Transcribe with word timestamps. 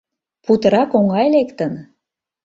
Путырак 0.43 0.91
оҥай 0.97 1.27
лектын! 1.35 1.73